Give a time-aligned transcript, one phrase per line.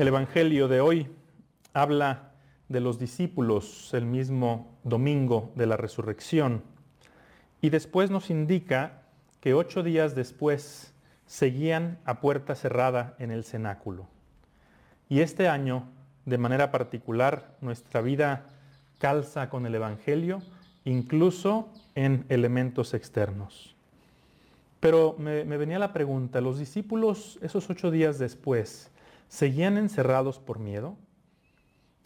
[0.00, 1.08] El Evangelio de hoy
[1.74, 2.30] habla
[2.70, 6.62] de los discípulos el mismo domingo de la resurrección
[7.60, 9.02] y después nos indica
[9.42, 10.94] que ocho días después
[11.26, 14.06] seguían a puerta cerrada en el cenáculo.
[15.10, 15.84] Y este año,
[16.24, 18.46] de manera particular, nuestra vida
[18.96, 20.40] calza con el Evangelio,
[20.86, 23.76] incluso en elementos externos.
[24.80, 28.90] Pero me, venía la pregunta, ¿los discípulos esos ocho días después
[29.30, 30.98] seguían encerrados por miedo?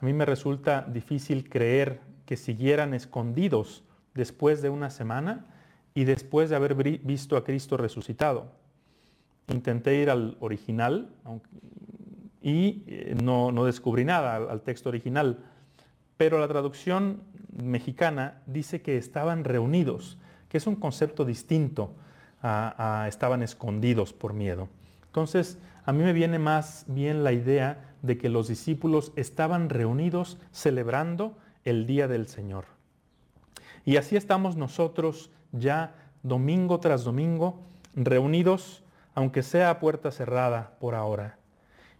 [0.00, 3.82] A mí me resulta difícil creer que siguieran escondidos
[4.14, 5.46] después de una semana
[5.94, 8.52] y después de haber visto a Cristo resucitado.
[9.48, 11.08] Intenté ir al original
[12.42, 15.38] y eh, no, descubrí nada al, texto original,
[16.16, 17.22] pero la traducción
[17.62, 21.94] mexicana dice que estaban reunidos, que es un concepto distinto
[22.42, 24.68] a, estaban escondidos por miedo.
[25.06, 30.38] Entonces, a mí me viene más bien la idea de que los discípulos estaban reunidos
[30.50, 32.66] celebrando el día del Señor.
[33.84, 37.60] Y así estamos nosotros ya domingo tras domingo
[37.94, 38.82] reunidos,
[39.14, 41.38] aunque sea a puerta cerrada por ahora.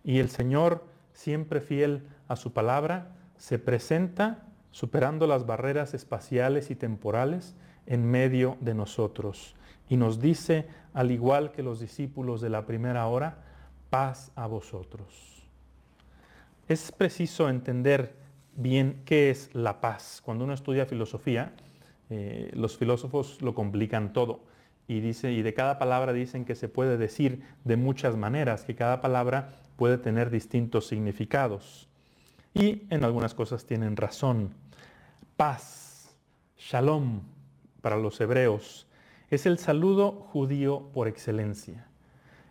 [0.03, 6.75] Y el Señor, siempre fiel a su palabra, se presenta superando las barreras espaciales y
[6.75, 7.55] temporales
[7.87, 9.55] en medio de nosotros.
[9.89, 13.45] Y nos dice, al igual que los discípulos de la primera hora,
[13.95, 15.07] paz a vosotros.
[16.67, 18.17] Es preciso entender
[18.57, 20.21] bien qué es la paz.
[20.25, 21.53] Cuando uno estudia filosofía,
[22.11, 24.41] eh, los filósofos lo complican todo.
[24.89, 28.75] Y, dice, y de cada palabra dicen que se puede decir de muchas maneras, que
[28.75, 31.89] cada palabra puede tener distintos significados.
[32.53, 34.55] Y en algunas cosas tienen razón.
[35.37, 36.13] Paz,
[36.59, 37.21] shalom
[37.81, 38.89] para los hebreos,
[39.31, 41.87] es el saludo judío por excelencia.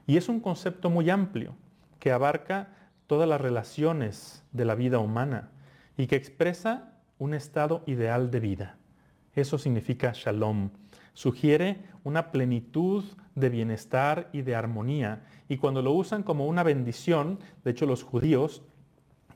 [0.06, 1.56] Y es un concepto muy amplio
[2.00, 2.70] que abarca
[3.08, 5.52] todas las relaciones de la vida humana
[5.98, 8.78] y que expresa un estado ideal de vida.
[9.34, 10.72] Eso significa shalom.
[11.14, 13.04] Sugiere una plenitud
[13.36, 15.24] de bienestar y de armonía.
[15.48, 18.64] Y cuando lo usan como una bendición, de hecho los judíos,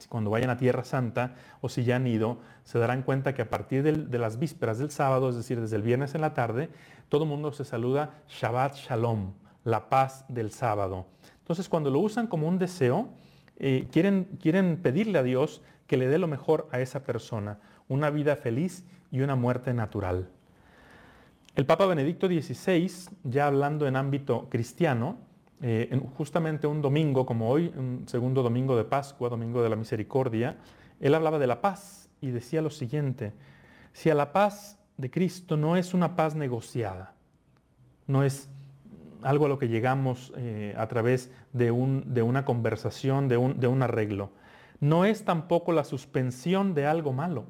[0.09, 3.49] cuando vayan a Tierra Santa o si ya han ido, se darán cuenta que a
[3.49, 6.69] partir de las vísperas del sábado, es decir, desde el viernes en la tarde,
[7.09, 9.33] todo el mundo se saluda Shabbat Shalom,
[9.67, 11.07] la paz del sábado.
[11.39, 13.09] Entonces cuando lo usan como un deseo,
[13.57, 18.09] eh, quieren, quieren pedirle a Dios que le dé lo mejor a esa persona, una
[18.09, 20.29] vida feliz y una muerte natural.
[21.53, 25.17] El Papa Benedicto XVI, ya hablando en ámbito cristiano,
[25.61, 30.55] eh, justamente un domingo como hoy, un segundo domingo de Pascua, domingo de la misericordia,
[31.01, 33.33] él hablaba de la paz y decía lo siguiente,
[33.91, 37.15] si a la paz de Cristo no es una paz negociada,
[38.05, 38.49] no es
[39.27, 44.31] algo a lo que llegamos eh, a través de, una conversación, de un arreglo,
[44.79, 47.45] no es tampoco la suspensión de algo malo,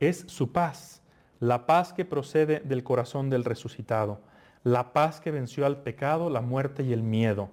[0.00, 1.02] es su paz,
[1.40, 4.20] la paz que procede del corazón del resucitado,
[4.64, 7.50] la paz que venció al pecado, la muerte y el miedo.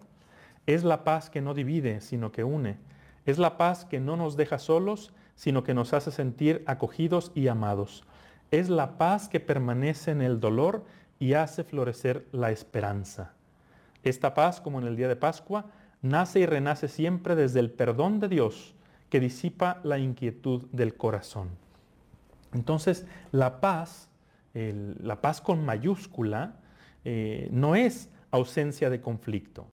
[0.65, 2.77] Es la paz que no divide, sino que une.
[3.25, 7.49] Es la paz que no nos deja solos, sino que nos hace sentir acogidos y
[7.49, 8.03] amados.
[8.51, 10.85] Es la paz que permanece en el dolor
[11.23, 13.31] y hace florecer la esperanza.
[14.03, 15.67] Esta paz, como en el día de Pascua,
[16.01, 18.75] nace y renace siempre desde el perdón de Dios
[19.09, 21.47] que disipa la inquietud del corazón.
[22.53, 24.09] Entonces, la paz,
[24.53, 26.55] la paz con mayúscula,
[27.05, 29.67] eh, no es ausencia de conflicto,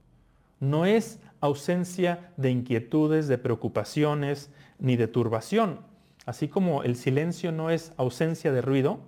[0.61, 5.81] no es ausencia de inquietudes, de preocupaciones, ni de turbación.
[6.27, 9.01] Así como el silencio no es ausencia de ruido,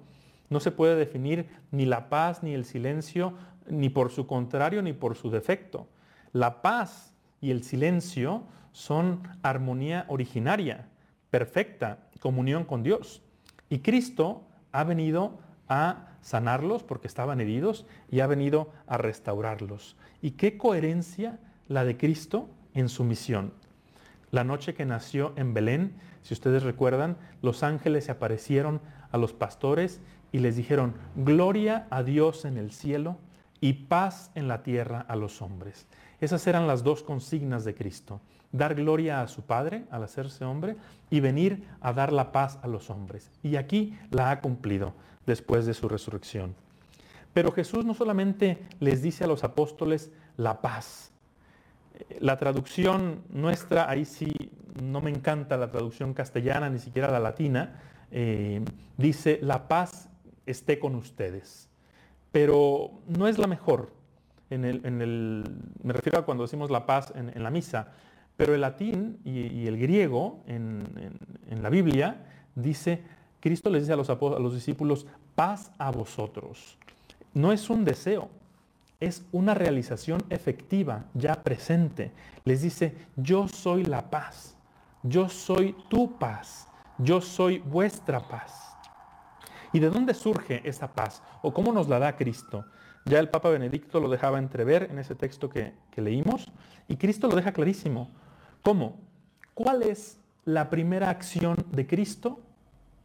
[0.53, 3.35] no se puede definir ni la paz ni el silencio
[3.69, 5.89] ni por su contrario ni por su defecto.
[6.33, 10.89] La paz y el silencio son armonía originaria,
[11.31, 13.23] perfecta, comunión con Dios.
[13.69, 15.39] Y Cristo ha venido
[15.69, 19.97] a sanarlos porque estaban heridos y ha venido a restaurarlos.
[20.21, 21.39] ¿Y qué coherencia
[21.69, 23.53] la de Cristo en su misión?
[24.31, 28.81] La noche que nació en Belén, si ustedes recuerdan, los ángeles se aparecieron
[29.11, 30.01] a los pastores
[30.33, 33.19] y les dijeron, gloria a Dios en el cielo
[33.61, 35.87] y paz en la tierra a los hombres.
[36.21, 38.21] Esas eran las dos consignas de Cristo
[38.53, 40.77] dar gloria a su Padre al hacerse hombre
[41.11, 43.31] y venir a dar la paz a los hombres.
[43.43, 44.93] Y aquí la ha cumplido
[45.27, 46.55] después de su resurrección.
[47.33, 51.13] Pero Jesús no solamente les dice a los apóstoles la paz.
[52.21, 54.31] La traducción nuestra, ahí sí
[54.83, 57.81] no me encanta la traducción castellana, ni siquiera la latina,
[58.11, 58.63] eh,
[58.99, 60.11] dice la paz
[60.47, 61.69] esté con ustedes.
[62.31, 63.93] Pero no es la mejor.
[64.51, 65.45] En el,
[65.83, 67.89] me refiero a cuando decimos la paz en la misa
[68.37, 70.85] Pero el latín y, el griego en,
[71.63, 73.03] la Biblia dice,
[73.41, 76.79] Cristo les dice a los, a los discípulos, paz a vosotros.
[77.35, 78.29] No es un deseo,
[79.01, 82.13] es una realización efectiva, ya presente.
[82.45, 84.57] Les dice, yo soy la paz,
[85.03, 86.69] yo soy tu paz,
[86.99, 88.72] yo soy vuestra paz.
[89.73, 91.23] ¿Y de dónde surge esa paz?
[91.43, 92.65] ¿O cómo nos la da Cristo?
[93.05, 96.51] Ya el Papa Benedicto lo dejaba entrever en ese texto que, leímos
[96.89, 98.11] y Cristo lo deja clarísimo.
[98.63, 99.01] ¿Cómo?
[99.55, 102.41] ¿Cuál es la primera acción de Cristo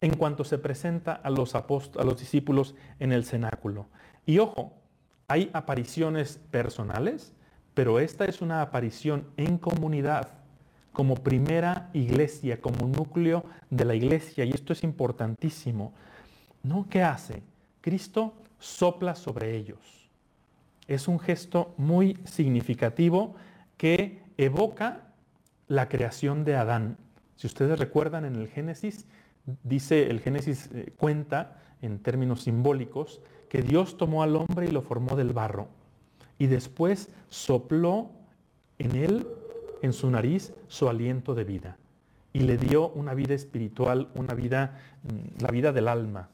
[0.01, 1.63] en cuanto se presenta a los, a
[2.03, 3.87] los discípulos en el cenáculo?
[4.25, 4.73] Y ojo,
[5.27, 7.33] hay apariciones personales,
[7.73, 10.29] pero esta es una aparición en comunidad,
[10.93, 15.93] como primera iglesia, como núcleo de la iglesia, y esto es importantísimo.
[16.67, 16.87] ¿No?
[16.89, 17.43] ¿Qué hace?
[17.81, 20.09] Cristo sopla sobre ellos.
[20.87, 23.35] Es un gesto muy significativo
[23.77, 25.13] que evoca
[25.67, 26.97] la creación de Adán.
[27.35, 29.05] Si ustedes recuerdan en el Génesis,
[29.63, 34.81] dice el Génesis eh, cuenta en términos simbólicos que Dios tomó al hombre y lo
[34.81, 35.69] formó del barro
[36.37, 38.09] y después sopló
[38.77, 39.27] en él,
[39.81, 41.77] en su nariz, su aliento de vida
[42.33, 46.29] y le dio una vida espiritual, una vida, mm, la vida del alma.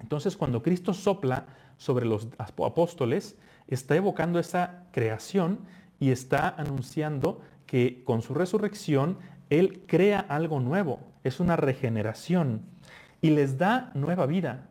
[0.00, 1.46] Entonces cuando Cristo sopla
[1.78, 3.36] sobre los apóstoles,
[3.68, 5.60] está evocando esa creación
[5.98, 9.18] y está anunciando que con su resurrección
[9.50, 12.62] Él crea algo nuevo, es una regeneración
[13.20, 14.68] y les da nueva vida.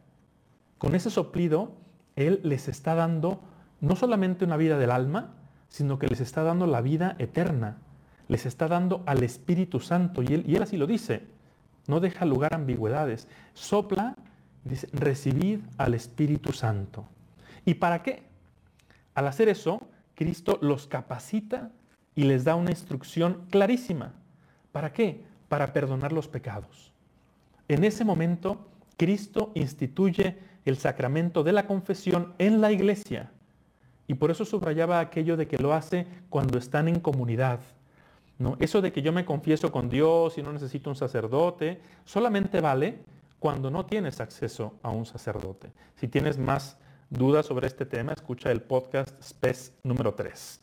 [0.78, 1.74] Con ese soplido,
[2.16, 3.42] Él les está dando
[3.82, 5.34] no solamente una vida del alma,
[5.68, 7.78] sino que les está dando la vida eterna,
[8.28, 11.24] les está dando al Espíritu Santo y Él, y él así lo dice,
[11.88, 14.16] no deja lugar a ambigüedades, sopla
[14.66, 17.06] Dice, recibid al Espíritu Santo.
[17.66, 18.24] ¿Y para qué?
[19.14, 21.72] Al hacer eso, Cristo los capacita
[22.16, 24.14] y les da una instrucción clarísima.
[24.72, 25.24] ¿Para qué?
[25.50, 26.92] Para perdonar los pecados.
[27.68, 28.68] En ese momento,
[28.98, 33.32] Cristo instituye el sacramento de la confesión en la iglesia.
[34.08, 37.60] Y por eso subrayaba aquello de que lo hace cuando están en comunidad.
[38.40, 38.58] ¿no?
[38.60, 43.00] Eso de que yo me confieso con Dios y no necesito un sacerdote, solamente vale
[43.46, 45.72] cuando no tienes acceso a un sacerdote.
[45.98, 46.80] Si tienes más
[47.12, 50.62] dudas sobre este tema, escucha el podcast SPES número 3.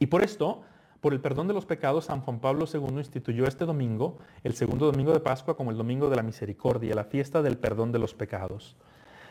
[0.00, 0.62] Y por esto,
[1.00, 4.86] por el perdón de los pecados, San Juan Pablo II instituyó este domingo, el segundo
[4.86, 8.14] domingo de Pascua, como el domingo de la misericordia, la fiesta del perdón de los
[8.14, 8.74] pecados.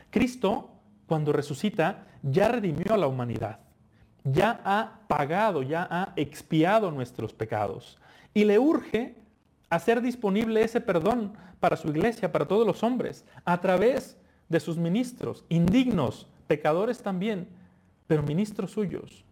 [0.10, 0.70] Cristo,
[1.08, 3.60] cuando resucita, ya redimió a la humanidad,
[4.24, 7.98] ya ha pagado, ya ha expiado nuestros pecados
[8.34, 9.18] y le urge
[9.70, 11.34] hacer disponible ese perdón
[11.66, 14.16] para su iglesia, para todos los hombres, a través
[14.50, 17.48] de sus ministros, indignos, pecadores también,
[18.06, 19.26] pero ministros suyos.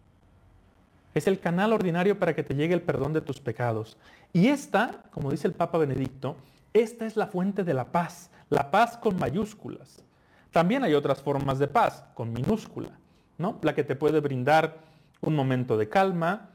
[1.14, 3.96] Es el canal ordinario para que te llegue el perdón de tus pecados.
[4.32, 6.34] Y esta, como dice el Papa Benedicto,
[6.72, 10.02] esta es la fuente de la paz, la paz con mayúsculas.
[10.50, 12.98] También hay otras formas de paz, con minúscula,
[13.38, 13.60] ¿no?
[13.62, 14.78] La que te puede brindar
[15.20, 16.50] un momento de calma,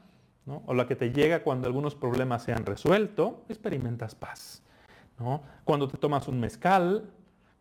[0.66, 4.62] o la que te llega cuando algunos problemas se han resuelto, experimentas paz.
[5.64, 7.04] Cuando te tomas un mezcal,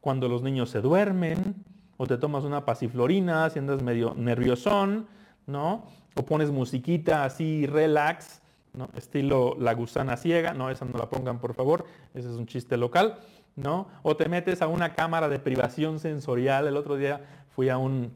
[0.02, 1.56] cuando los niños se duermen,
[1.98, 5.08] o te tomas una pasiflorina si andas medio nerviosón,
[5.46, 5.84] ¿no?
[6.16, 8.42] o pones musiquita así relax,
[8.74, 8.90] ¿no?
[8.96, 12.78] estilo la gusana ciega, no, esa no la pongan por favor, ese es un chiste
[12.78, 13.20] local,
[13.58, 13.88] ¿no?
[14.04, 18.14] o te metes a una cámara de privación sensorial, el otro día fui a un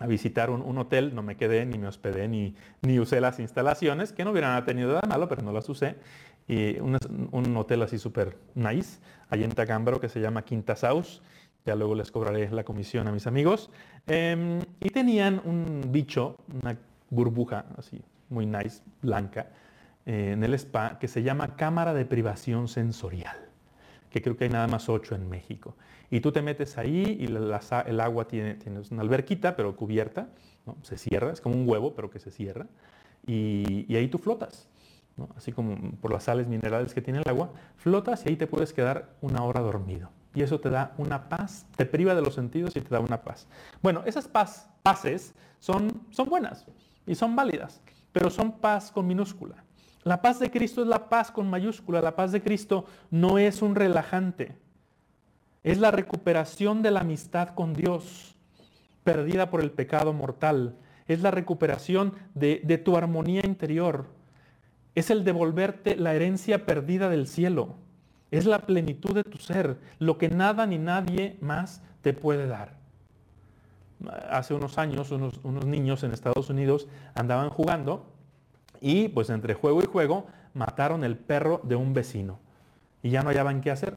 [0.00, 4.12] a visitar un, hotel, no me quedé, ni me hospedé, ni, ni usé las instalaciones,
[4.12, 5.96] que no hubieran tenido nada malo, pero no las usé.
[6.48, 11.22] Y un, hotel así súper nice, allá en Tacámbaro, que se llama Quinta Saus.
[11.66, 13.70] Ya luego les cobraré la comisión a mis amigos.
[14.06, 16.78] Em, y tenían un bicho, una
[17.10, 18.00] burbuja así,
[18.30, 19.48] muy nice, blanca,
[20.06, 23.36] eh, en el spa, que se llama cámara de privación sensorial,
[24.10, 25.76] que creo que hay nada más ocho en México.
[26.10, 28.58] Y tú te metes ahí y el agua tiene,
[28.90, 30.28] una alberquita, pero cubierta,
[30.82, 32.66] se cierra, es como un huevo, pero que se cierra.
[33.26, 34.68] Y, ahí tú flotas,
[35.36, 38.72] así como por las sales minerales que tiene el agua, flotas y ahí te puedes
[38.72, 40.10] quedar una hora dormido.
[40.34, 43.22] Y eso te da una paz, te priva de los sentidos y te da una
[43.22, 43.46] paz.
[43.82, 46.66] Bueno, esas paz, paces son, son buenas
[47.06, 47.80] y son válidas,
[48.12, 49.64] pero son paz con minúscula.
[50.04, 52.00] La paz de Cristo es la paz con mayúscula.
[52.00, 54.56] La paz de Cristo no es un relajante.
[55.62, 58.36] Es la recuperación de la amistad con Dios,
[59.04, 60.76] perdida por el pecado mortal.
[61.06, 64.06] Es la recuperación de, tu armonía interior.
[64.94, 67.76] Es el devolverte la herencia perdida del cielo.
[68.30, 72.76] Es la plenitud de tu ser, lo que nada ni nadie más te puede dar.
[74.30, 78.06] Hace unos años unos, niños en Estados Unidos andaban jugando
[78.80, 82.38] Y pues entre juego y juego mataron el perro de un vecino.
[83.02, 83.96] Y ya no hallaban qué hacer.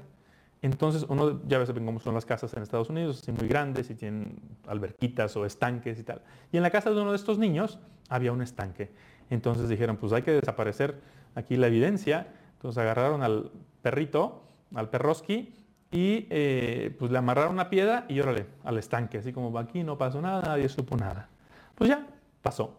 [0.62, 3.95] Entonces, uno ya ves cómo son las casas en Estados Unidos, así muy grandes y
[3.95, 6.21] tienen alberquitas o estanques y tal.
[6.51, 7.79] Y en la casa de uno de estos niños
[8.10, 8.91] había un estanque.
[9.32, 11.00] Entonces dijeron, pues hay que desaparecer
[11.36, 12.28] aquí la evidencia.
[12.54, 13.50] Entonces agarraron al
[13.82, 14.44] perrito,
[14.76, 15.56] al perroski,
[15.90, 19.18] y eh, pues le amarraron una piedra y órale, al estanque.
[19.18, 21.30] Así como aquí no pasó nada, nadie supo nada.
[21.76, 22.06] Pues ya,
[22.42, 22.76] pasó.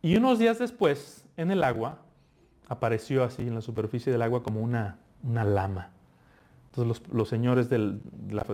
[0.00, 1.98] Y unos días después, en el agua,
[2.68, 5.90] apareció así en la superficie del agua como una, una lama.
[6.70, 7.78] Entonces los, señores de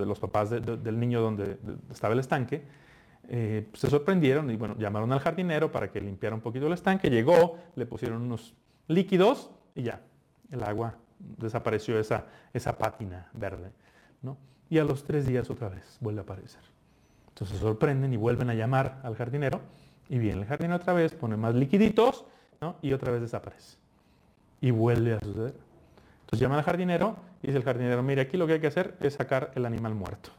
[0.06, 1.58] los papás del niño donde
[1.90, 2.64] estaba el estanque
[3.28, 7.10] eh, se sorprendieron y bueno, llamaron al jardinero para que limpiara un poquito el estanque.
[7.10, 8.54] Llegó, le pusieron unos
[8.88, 10.00] líquidos y ya,
[10.50, 13.70] el agua desapareció esa, esa pátina verde.
[14.22, 14.36] ¿no?
[14.68, 16.62] Y a los tres días otra vez vuelve a aparecer.
[17.28, 19.60] Entonces se sorprenden y vuelven a llamar al jardinero
[20.08, 22.24] y viene el jardinero otra vez, pone más liquiditos
[22.80, 23.76] y otra vez desaparece.
[24.60, 25.54] Y vuelve a suceder.
[26.20, 28.96] Entonces llaman al jardinero y dice el jardinero, mire, aquí lo que hay que hacer
[29.00, 30.30] es sacar el animal muerto.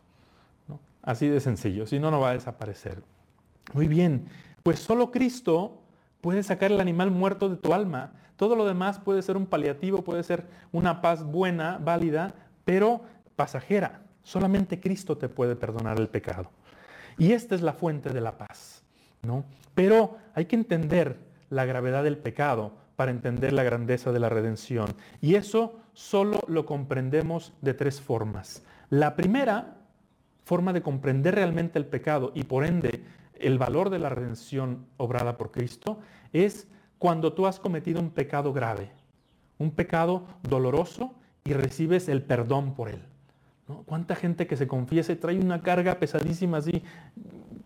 [1.05, 3.03] Así de sencillo, si no, no va a desaparecer.
[3.73, 4.27] Muy bien,
[4.63, 5.81] pues solo Cristo
[6.19, 8.13] puede sacar el animal muerto de tu alma.
[8.35, 12.33] Todo lo demás puede ser un paliativo, puede ser una paz buena, válida,
[12.65, 13.01] pero
[13.35, 14.01] pasajera.
[14.23, 16.49] Solamente Cristo te puede perdonar el pecado.
[17.17, 18.83] Y esta es la fuente de la paz.
[19.21, 19.45] ¿no?
[19.73, 21.17] Pero hay que entender
[21.49, 24.95] la gravedad del pecado para entender la grandeza de la redención.
[25.21, 28.63] Y eso solo lo comprendemos de tres formas.
[28.89, 29.75] La primera
[30.45, 35.37] forma de comprender realmente el pecado y por ende el valor de la redención obrada
[35.37, 35.99] por Cristo
[36.31, 36.67] es
[36.99, 38.91] cuando tú has cometido un pecado grave,
[39.57, 43.01] un pecado doloroso y recibes el perdón por él.
[43.85, 46.83] ¿Cuánta gente que se confiesa y trae una carga pesadísima así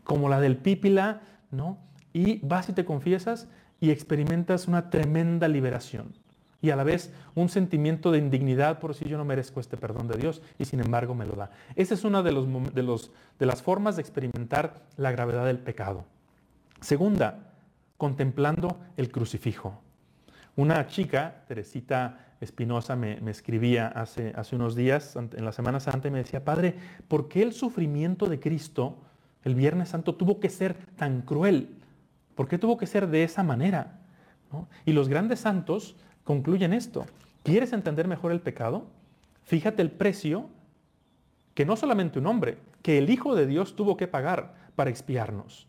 [0.05, 1.21] como la del pípila,
[1.51, 1.77] ¿no?
[2.13, 3.49] Y vas y te confiesas
[3.81, 6.13] y experimentas una tremenda liberación
[6.61, 10.07] y a la vez un sentimiento de indignidad por si yo no merezco este perdón
[10.07, 11.51] de Dios y sin embargo me lo da.
[11.75, 16.05] Esa es una de, los, de, las formas de experimentar la gravedad del pecado.
[16.81, 17.53] Segunda,
[17.97, 19.81] contemplando el crucifijo.
[20.55, 26.11] Una chica, Teresita Espinosa, me, escribía hace, hace unos días, en la Semana Santa, y
[26.11, 26.75] me decía, Padre,
[27.07, 28.97] ¿por qué el sufrimiento de Cristo
[29.43, 31.77] el Viernes Santo tuvo que ser tan cruel?
[32.35, 33.99] ¿Por qué tuvo que ser de esa manera?
[34.85, 35.95] Y los grandes santos
[36.29, 37.07] concluyen esto.
[37.41, 38.85] ¿Quieres entender mejor el pecado?
[39.45, 40.47] Fíjate el precio
[41.55, 45.67] que no solamente un hombre, que el Hijo de Dios tuvo que pagar para expiarnos.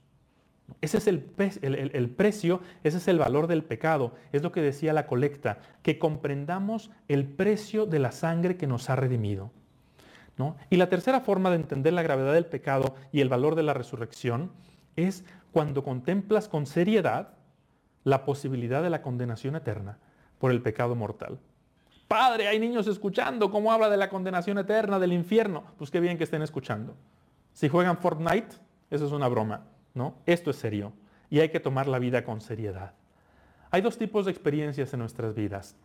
[0.83, 4.12] Ese es el, el, precio, ese es el valor del pecado.
[4.33, 8.90] Es lo que decía la colecta, que comprendamos el precio de la sangre que nos
[8.90, 9.50] ha redimido.
[10.37, 10.57] ¿no?
[10.69, 13.73] Y la tercera forma de entender la gravedad del pecado y el valor de la
[13.73, 14.52] resurrección
[14.95, 17.31] es cuando contemplas con seriedad
[18.05, 19.97] la posibilidad de la condenación eterna
[20.40, 21.38] por el pecado mortal.
[22.09, 25.62] Padre, hay niños escuchando cómo habla de la condenación eterna, del infierno.
[25.78, 26.97] Pues qué bien que estén escuchando.
[27.52, 28.56] Si juegan Fortnite,
[28.90, 30.16] eso es una broma, ¿no?
[30.26, 30.92] Esto es serio
[31.28, 32.94] y hay que tomar la vida con seriedad.
[33.70, 35.76] Hay dos tipos de experiencias en nuestras vidas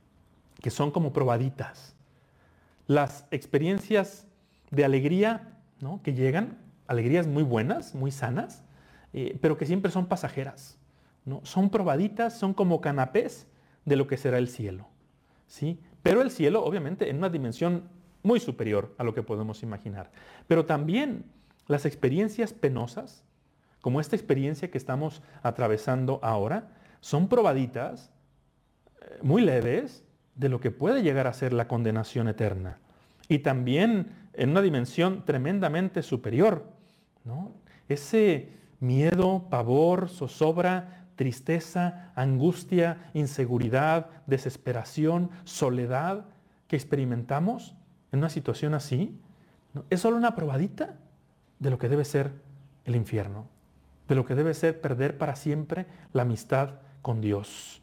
[0.62, 1.95] que son como probaditas.
[2.88, 4.25] Las experiencias
[4.71, 6.01] de alegría, ¿no?
[6.01, 6.57] Que llegan,
[6.88, 8.63] alegrías muy buenas, muy sanas,
[9.13, 10.79] eh, pero que siempre son pasajeras.
[11.25, 11.41] ¿no?
[11.43, 13.47] Son probaditas, son como canapés
[13.85, 14.87] de lo que será el cielo.
[15.47, 15.79] ¿sí?
[16.03, 17.89] Pero el cielo, obviamente, en una dimensión
[18.23, 20.11] muy superior a lo que podemos imaginar.
[20.47, 21.25] Pero también
[21.67, 23.23] las experiencias penosas,
[23.81, 28.11] como esta experiencia que estamos atravesando ahora, son probaditas
[29.01, 30.03] eh, muy leves
[30.35, 32.79] de lo que puede llegar a ser la condenación eterna.
[33.27, 36.65] Y también en una dimensión tremendamente superior.
[37.23, 37.51] ¿no?
[37.87, 38.49] Ese
[38.79, 46.25] miedo, pavor, zozobra tristeza, angustia, inseguridad, desesperación, soledad
[46.67, 47.75] que experimentamos
[48.12, 49.19] en una situación así,
[49.89, 50.95] es solo una probadita
[51.60, 52.31] de lo que debe ser
[52.86, 53.48] el infierno,
[54.07, 57.81] de lo que debe ser perder para siempre la amistad con Dios.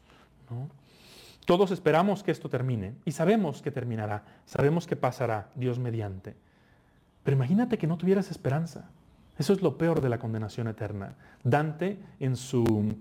[1.45, 6.35] Todos esperamos que esto termine y sabemos que terminará, sabemos que pasará Dios mediante.
[7.23, 8.89] Pero imagínate que no tuvieras esperanza.
[9.37, 11.15] Eso es lo peor de la condenación eterna.
[11.43, 12.95] Dante en su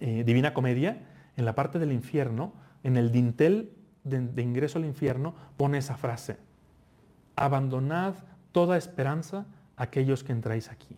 [0.00, 1.02] eh, Divina Comedia,
[1.36, 3.70] en la parte del infierno, en el dintel
[4.04, 6.36] de, ingreso al infierno, pone esa frase.
[7.36, 8.14] Abandonad
[8.52, 9.46] toda esperanza
[9.76, 10.96] a aquellos que entráis aquí.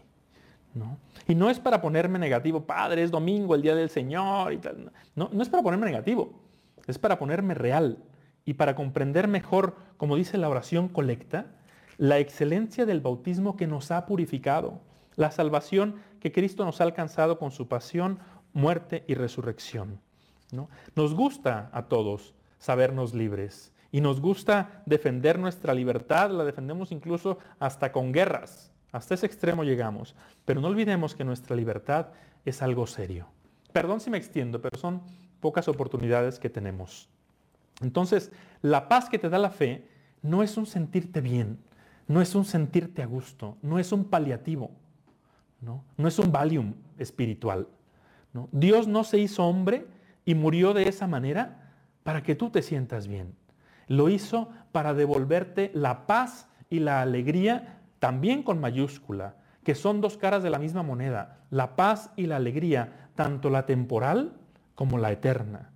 [0.74, 0.98] ¿No?
[1.26, 4.92] Y no es para ponerme negativo, Padre, es domingo, el día del Señor y tal.
[5.14, 6.38] No, no es para ponerme negativo,
[6.86, 7.98] es para ponerme real
[8.44, 11.46] y para comprender mejor, como dice la oración colecta,
[11.96, 14.80] la excelencia del bautismo que nos ha purificado,
[15.16, 18.18] la salvación que Cristo nos ha alcanzado con su pasión,
[18.56, 20.00] muerte y resurrección.
[20.50, 20.70] ¿no?
[20.94, 27.38] Nos gusta a todos sabernos libres y nos gusta defender nuestra libertad, la defendemos incluso
[27.58, 28.72] hasta con guerras.
[28.92, 30.16] Hasta ese extremo llegamos.
[30.46, 32.08] Pero no olvidemos que nuestra libertad
[32.46, 33.26] es algo serio.
[33.72, 35.02] Perdón si me extiendo, pero son
[35.40, 37.10] pocas oportunidades que tenemos.
[37.82, 38.32] Entonces,
[38.62, 39.86] la paz que te da la fe
[40.22, 41.58] no es un sentirte bien,
[42.08, 44.70] no es un sentirte a gusto, no es un paliativo,
[45.60, 47.68] no, no es un valium espiritual.
[48.52, 49.86] Dios no se hizo hombre
[50.24, 53.34] y murió de esa manera para que tú te sientas bien.
[53.88, 60.16] Lo hizo para devolverte la paz y la alegría, también con mayúscula, que son dos
[60.16, 64.34] caras de la misma moneda, la paz y la alegría, tanto la temporal
[64.74, 65.70] como la eterna.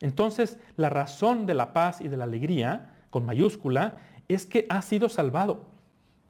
[0.00, 3.96] Entonces, la razón de la paz y de la alegría, con mayúscula,
[4.28, 5.66] es que has sido salvado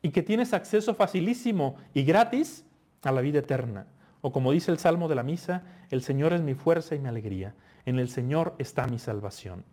[0.03, 2.65] y que tienes acceso facilísimo y gratis
[3.03, 3.87] a la vida eterna.
[4.21, 7.09] O como dice el Salmo de la Misa, el Señor es mi fuerza y mi
[7.09, 7.55] alegría.
[7.87, 9.65] En el Señor está mi salvación.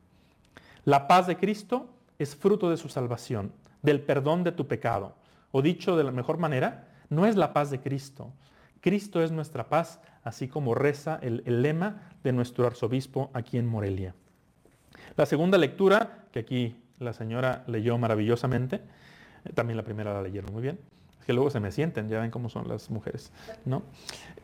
[0.83, 5.15] La paz de Cristo es fruto de su salvación, del perdón de tu pecado.
[5.51, 8.33] O dicho de la mejor manera, no es la paz de Cristo.
[8.81, 14.13] Cristo es nuestra paz, así como reza el, lema de nuestro arzobispo aquí en Morelia.
[15.17, 18.81] La segunda lectura, que aquí la señora leyó maravillosamente,
[19.43, 20.79] eh, también la primera la leyeron muy bien,
[21.25, 23.31] que luego se me sienten, ya ven cómo son las mujeres.
[23.65, 23.83] ¿no?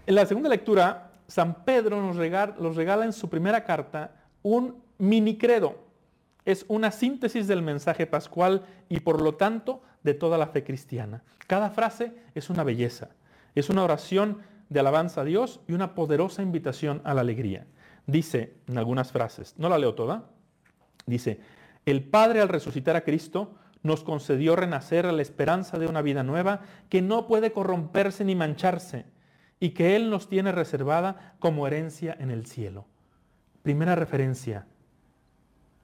[0.05, 4.11] En la segunda lectura, San Pedro nos regala, nos regala en su primera carta
[4.41, 5.75] un mini credo.
[6.43, 11.23] Es una síntesis del mensaje pascual y por lo tanto de toda la fe cristiana.
[11.47, 13.09] Cada frase es una belleza.
[13.53, 17.67] Es una oración de alabanza a Dios y una poderosa invitación a la alegría.
[18.07, 20.23] Dice en algunas frases, no la leo toda,
[21.05, 21.39] dice,
[21.85, 26.23] el Padre al resucitar a Cristo nos concedió renacer a la esperanza de una vida
[26.23, 29.05] nueva que no puede corromperse ni mancharse
[29.59, 32.85] y que Él nos tiene reservada como herencia en el cielo.
[33.63, 34.65] Primera referencia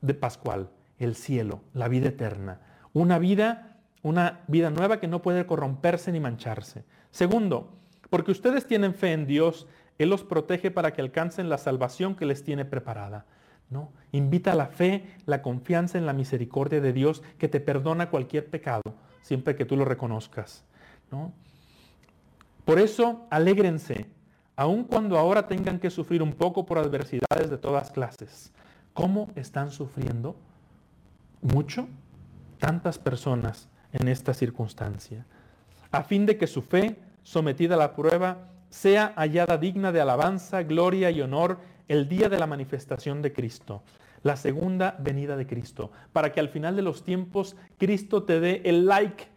[0.01, 2.61] de Pascual, el cielo, la vida eterna.
[2.93, 6.85] Una vida, una vida nueva que no puede corromperse ni mancharse.
[7.11, 7.77] Segundo,
[8.09, 9.67] porque ustedes tienen fe en Dios,
[9.97, 13.25] Él los protege para que alcancen la salvación que les tiene preparada.
[14.11, 18.49] Invita a la fe, la confianza en la misericordia de Dios que te perdona cualquier
[18.49, 18.81] pecado,
[19.21, 20.63] siempre que tú lo reconozcas.
[21.11, 21.33] ¿no?
[22.65, 24.05] Por eso, alégrense,
[24.55, 28.51] aun cuando ahora tengan que sufrir un poco por adversidades de todas clases.
[28.93, 30.35] ¿Cómo están sufriendo?
[31.41, 31.87] Mucho.
[32.59, 35.25] Tantas personas en esta circunstancia.
[35.91, 40.63] A fin de que su fe sometida a la prueba, sea hallada digna de alabanza,
[40.63, 43.83] gloria y honor el día de la manifestación de Cristo,
[44.23, 48.61] la segunda venida de Cristo, para que al final de los tiempos Cristo te dé
[48.65, 49.27] el like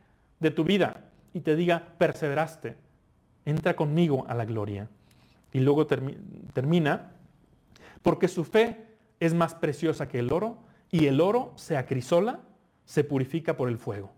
[0.41, 2.77] de tu vida y te diga, perseveraste,
[3.45, 4.89] entra conmigo a la gloria.
[5.53, 7.13] Y luego termina,
[8.03, 8.87] porque su fe
[9.19, 10.59] es más preciosa que el oro
[10.91, 12.41] y el oro se acrisola,
[12.85, 14.13] se purifica por el fuego.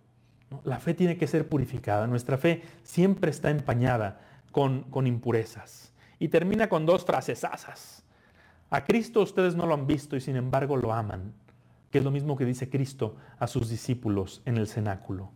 [0.65, 2.07] La fe tiene que ser purificada.
[2.07, 5.93] Nuestra fe siempre está empañada con, con impurezas.
[6.19, 8.05] Y termina con dos frases asas.
[8.73, 11.35] A Cristo ustedes no lo han visto y sin embargo lo aman,
[11.91, 15.31] que es lo mismo que dice Cristo a sus discípulos en el cenáculo.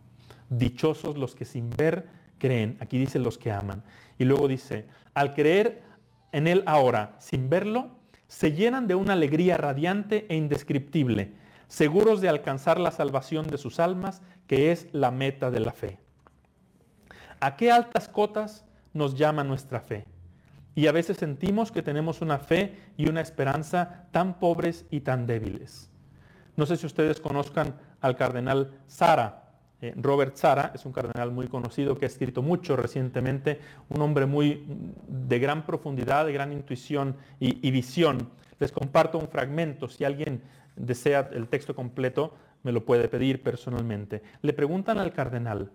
[0.49, 2.07] Dichosos los que sin ver
[2.39, 2.77] creen.
[2.79, 3.83] Aquí dice los que aman.
[4.17, 5.83] Y luego dice, al creer
[6.31, 7.91] en Él ahora, sin verlo,
[8.27, 11.35] se llenan de una alegría radiante e indescriptible
[11.67, 15.99] seguros de alcanzar la salvación de sus almas, que es la meta de la fe.
[17.39, 20.05] ¿A qué altas cotas nos llama nuestra fe?
[20.77, 25.25] Y a veces sentimos que tenemos una fe y una esperanza tan pobres y tan
[25.25, 25.89] débiles.
[26.55, 29.55] No sé si ustedes conozcan al cardenal Sara.
[29.81, 33.59] Eh, Robert Sara es un cardenal muy conocido que ha escrito mucho recientemente,
[33.89, 34.65] un hombre muy
[35.07, 38.29] de gran profundidad, de gran intuición y, y visión.
[38.59, 39.89] Les comparto un fragmento.
[39.89, 40.43] Si alguien
[40.75, 44.21] desea el texto completo, me lo puede pedir personalmente.
[44.43, 45.71] Le preguntan al cardenal,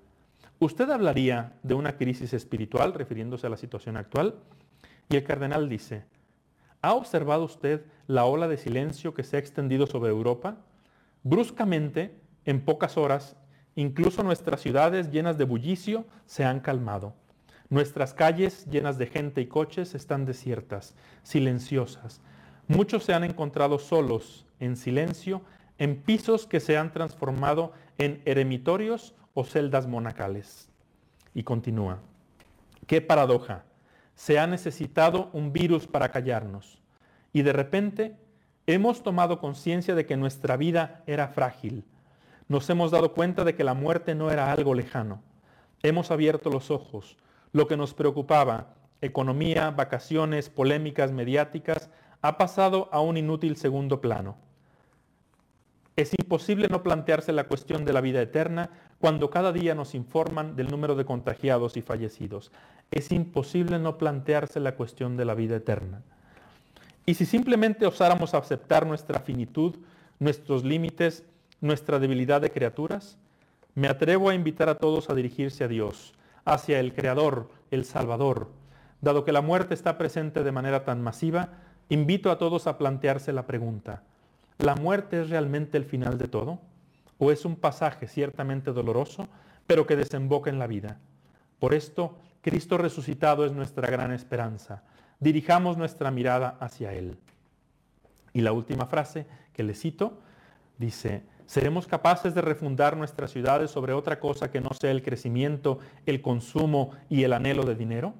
[0.61, 4.37] ¿usted hablaría de una crisis espiritual refiriéndose a la situación actual?
[5.09, 6.05] Y el cardenal dice,
[6.81, 10.57] ¿ha observado usted la ola de silencio que se ha extendido sobre Europa?
[11.23, 13.37] Bruscamente, en pocas horas,
[13.75, 17.15] incluso nuestras ciudades llenas de bullicio se han calmado.
[17.69, 22.21] Nuestras calles llenas de gente y coches están desiertas, silenciosas.
[22.69, 25.43] Muchos se han encontrado solos, en silencio,
[25.79, 30.69] en pisos que se han transformado en eremitorios o celdas monacales.
[31.35, 32.01] Y continúa.
[32.87, 33.65] Qué paradoja.
[34.15, 36.81] Se ha necesitado un virus para callarnos.
[37.33, 38.17] Y de repente
[38.67, 41.85] hemos tomado conciencia de que nuestra vida era frágil.
[42.49, 45.23] Nos hemos dado cuenta de que la muerte no era algo lejano.
[45.83, 47.17] Hemos abierto los ojos.
[47.53, 54.37] Lo que nos preocupaba, economía, vacaciones, polémicas mediáticas, ha pasado a un inútil segundo plano.
[55.95, 60.57] Es imposible no plantearse la cuestión de la vida eterna cuando cada día nos informan
[60.57, 62.51] del número de contagiados y fallecidos.
[62.91, 66.03] Es imposible no plantearse la cuestión de la vida eterna.
[67.05, 69.77] Y si simplemente osáramos aceptar nuestra finitud,
[70.19, 71.25] nuestros límites,
[71.61, 73.19] nuestra debilidad de criaturas,
[73.75, 78.51] me atrevo a invitar a todos a dirigirse a Dios, hacia el Creador, el Salvador.
[79.01, 81.51] Dado que la muerte está presente de manera tan masiva,
[81.89, 84.05] invito a todos a plantearse la pregunta,
[84.59, 86.61] ¿la muerte es realmente el final de todo?
[87.19, 89.29] ¿O es un pasaje ciertamente doloroso,
[89.67, 90.99] pero que desemboca en la vida?
[91.59, 94.83] Por esto, Cristo resucitado es nuestra gran esperanza.
[95.21, 97.17] Dirijamos nuestra mirada hacia Él.
[98.33, 100.19] Y la última frase que le cito
[100.79, 105.79] dice, ¿seremos capaces de refundar nuestras ciudades sobre otra cosa que no sea el crecimiento,
[106.07, 108.15] el consumo y el anhelo de dinero?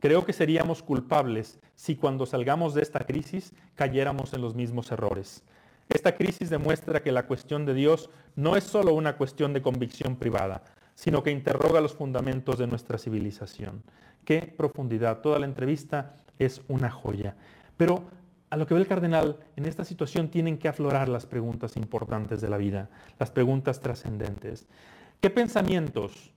[0.00, 5.44] Creo que seríamos culpables si cuando salgamos de esta crisis cayéramos en los mismos errores.
[5.88, 10.16] Esta crisis demuestra que la cuestión de Dios no es solo una cuestión de convicción
[10.16, 10.62] privada,
[10.94, 13.82] sino que interroga los fundamentos de nuestra civilización.
[14.24, 15.20] Qué profundidad.
[15.20, 17.36] Toda la entrevista es una joya.
[17.76, 18.04] Pero
[18.50, 22.40] a lo que ve el cardenal, en esta situación tienen que aflorar las preguntas importantes
[22.40, 24.66] de la vida, las preguntas trascendentes.
[25.20, 26.32] ¿Qué pensamientos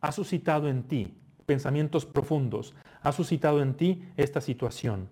[0.00, 1.14] ha suscitado en ti,
[1.46, 5.10] pensamientos profundos, ha suscitado en ti esta situación?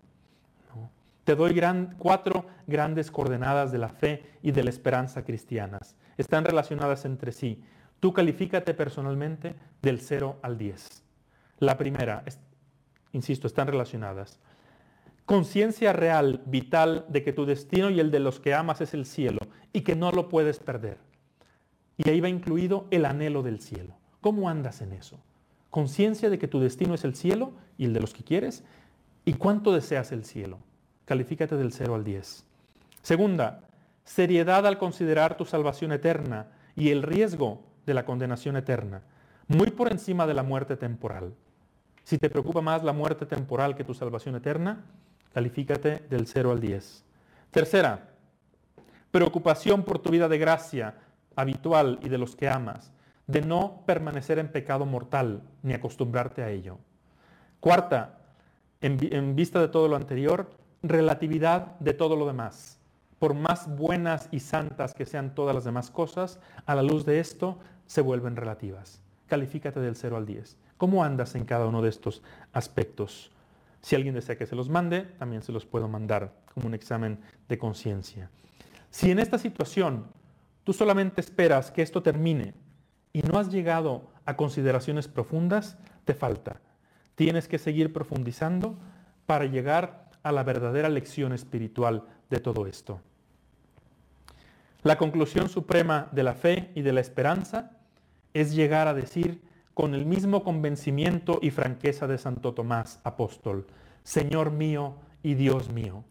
[1.25, 1.61] Te doy
[1.99, 5.97] cuatro grandes coordenadas de la fe y de la esperanza cristianas.
[6.17, 7.63] Están relacionadas entre sí.
[8.01, 11.05] Tú califícate personalmente del 0 al 10.
[11.59, 12.25] La primera,
[13.13, 14.41] insisto, están relacionadas.
[15.25, 19.07] Conciencia real, vital, de que tu destino y el de los que amas es el
[19.07, 19.39] cielo
[19.73, 20.99] y que no lo puedes perder.
[21.97, 23.95] Y ahí va incluido el anhelo del cielo.
[24.21, 25.21] ¿Cómo andas en eso?
[25.71, 28.65] Conciencia de que tu destino es el cielo y el de los que quieres.
[29.25, 30.59] ¿Y cuánto deseas el cielo?
[31.13, 32.43] Califícate del 0 al 10.
[33.03, 33.61] Segunda,
[34.03, 39.03] seriedad al considerar tu salvación eterna y el riesgo de la condenación eterna,
[39.47, 41.35] muy por encima de la muerte temporal.
[42.03, 44.87] Si te preocupa más la muerte temporal que tu salvación eterna,
[45.35, 47.05] califícate del 0 al 10.
[47.51, 48.09] Tercera,
[49.11, 50.95] preocupación por tu vida de gracia
[51.37, 52.91] habitual y de los que amas,
[53.27, 56.79] de no permanecer en pecado mortal ni acostumbrarte a ello.
[57.61, 58.19] Cuarta,
[58.81, 62.79] en, en vista de todo lo anterior, relatividad de todo lo demás.
[63.19, 67.21] Por más buenas y santas que sean todas las demás cosas, a la luz de
[67.21, 69.01] esto se vuelven relativas.
[69.29, 70.57] Califícate del 0 al 10.
[70.77, 73.31] ¿Cómo andas en cada uno de estos aspectos?
[73.81, 77.21] Si alguien desea que se los mande, también se los puedo mandar como un examen
[77.49, 78.31] de conciencia.
[78.91, 80.07] Si en esta situación
[80.65, 82.55] tú solamente esperas que esto termine
[83.13, 86.61] y no has llegado a consideraciones profundas, te falta.
[87.15, 88.77] Tienes que seguir profundizando
[89.27, 93.01] para llegar a la verdadera lección espiritual de todo esto.
[94.83, 97.79] La conclusión suprema de la fe y de la esperanza
[98.35, 99.43] es llegar a decir,
[99.75, 103.67] con el mismo convencimiento y franqueza de Santo Tomás, apóstol,
[104.03, 106.05] Señor mío y Dios mío,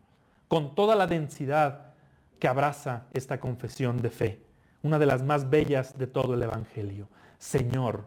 [0.48, 1.94] con toda la densidad
[2.40, 4.42] que abraza esta confesión de fe,
[4.82, 7.08] una de las más bellas de todo el Evangelio.
[7.38, 8.06] Señor,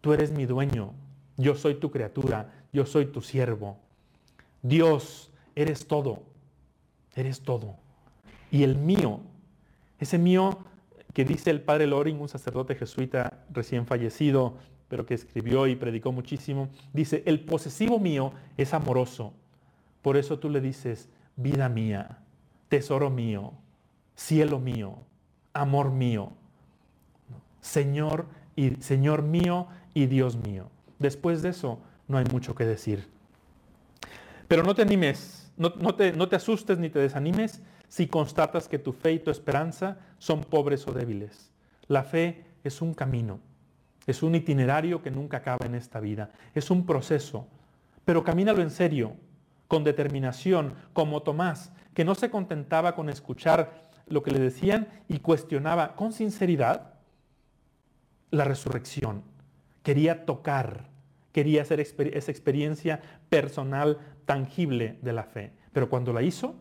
[0.00, 0.94] tú eres mi dueño,
[1.36, 3.78] yo soy tu criatura, yo soy tu siervo.
[4.62, 6.22] Dios, eres todo,
[7.14, 7.76] eres todo.
[8.50, 9.20] Y el mío,
[9.98, 10.58] ese mío
[11.12, 14.54] que dice el padre Loring, un sacerdote jesuita recién fallecido,
[14.88, 19.32] pero que escribió y predicó muchísimo, dice, el posesivo mío es amoroso.
[20.02, 22.18] Por eso tú le dices, vida mía,
[22.68, 23.52] tesoro mío,
[24.16, 24.96] cielo mío,
[25.52, 26.32] amor mío,
[27.60, 30.70] Señor, y, Señor mío y Dios mío.
[30.98, 33.08] Después de eso no hay mucho que decir.
[34.50, 38.80] Pero no te animes, no, te, no te asustes ni te desanimes si constatas que
[38.80, 41.52] tu fe y tu esperanza son pobres o débiles.
[41.86, 43.38] La fe es un camino,
[44.08, 47.46] es un itinerario que nunca acaba en esta vida, es un proceso,
[48.04, 49.12] pero camínalo en serio,
[49.68, 55.20] con determinación, como Tomás, que no se contentaba con escuchar lo que le decían y
[55.20, 56.94] cuestionaba con sinceridad
[58.32, 59.22] la resurrección.
[59.84, 60.88] Quería tocar,
[61.32, 65.52] quería hacer esa experiencia personal, tangible de la fe.
[65.72, 66.54] Pero cuando la hizo,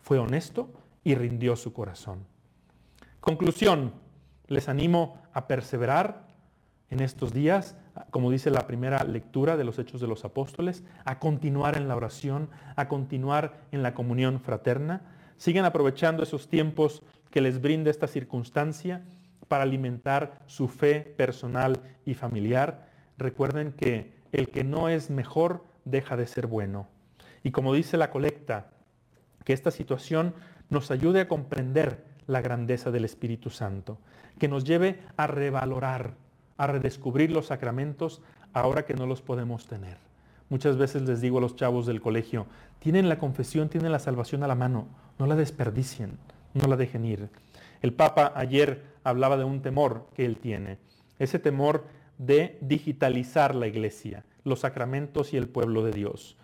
[0.00, 0.72] fue honesto
[1.04, 2.26] y rindió su corazón.
[3.20, 3.92] Conclusión,
[4.46, 6.26] les animo a perseverar
[6.90, 7.76] en estos días,
[8.10, 11.96] como dice la primera lectura de los Hechos de los Apóstoles, a continuar en la
[11.96, 15.00] oración, a continuar en la comunión fraterna.
[15.38, 19.02] Sigan aprovechando esos tiempos que les brinda esta circunstancia
[19.48, 22.91] para alimentar su fe personal y familiar.
[23.22, 26.88] Recuerden que el que no es mejor deja de ser bueno.
[27.44, 28.70] Y como dice la colecta,
[29.44, 30.34] Que esta situación
[30.70, 33.98] nos ayude a comprender la grandeza del Espíritu Santo,
[34.38, 36.14] que nos lleve a revalorar,
[36.56, 39.98] a redescubrir los sacramentos ahora que no los podemos tener.
[40.48, 42.46] Muchas veces les digo a los chavos del colegio,
[42.78, 44.86] tienen la confesión, tienen la salvación a la mano,
[45.18, 46.18] no la desperdicien,
[46.54, 47.28] no la dejen ir.
[47.80, 50.78] El Papa ayer hablaba de un temor que él tiene,
[51.18, 51.84] ese temor
[52.26, 56.36] de digitalizar la iglesia, los sacramentos y el pueblo de Dios.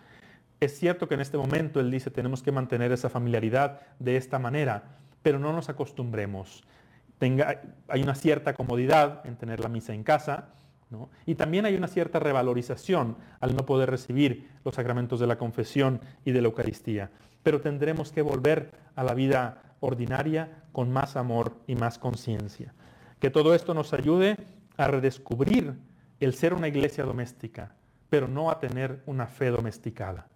[0.60, 4.38] Es cierto que en este momento él dice tenemos que mantener esa familiaridad de esta
[4.38, 6.64] manera, pero no nos acostumbremos.
[7.18, 10.48] Tenga, hay una cierta comodidad en tener la misa en casa,
[11.26, 16.00] y también hay una cierta revalorización al no poder recibir los sacramentos de la confesión
[16.24, 17.10] y de la Eucaristía.
[17.42, 22.72] Pero tendremos que volver a la vida ordinaria con más amor y más conciencia.
[23.20, 24.38] Que todo esto nos ayude
[24.78, 25.74] a redescubrir
[26.20, 27.74] el ser una iglesia doméstica,
[28.08, 30.26] pero no a tener una fe domesticada.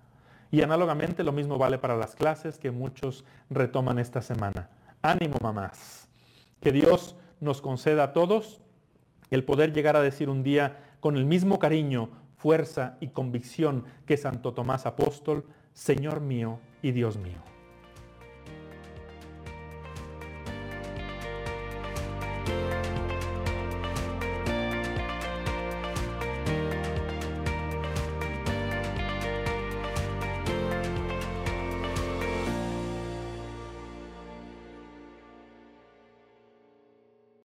[0.50, 4.68] Y análogamente lo mismo vale para las clases que muchos retoman esta semana.
[5.00, 6.08] Ánimo mamás.
[6.60, 8.60] Que Dios nos conceda a todos
[9.30, 14.18] el poder llegar a decir un día con el mismo cariño, fuerza y convicción que
[14.18, 17.51] Santo Tomás Apóstol, Señor mío y Dios mío.